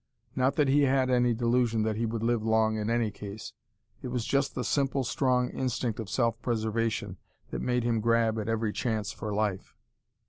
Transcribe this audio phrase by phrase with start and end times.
[0.35, 3.53] Not that he had any delusion that he would live long in any case:
[4.01, 7.17] it was just the simple strong instinct of self preservation
[7.51, 9.75] that made him grab at every chance for life.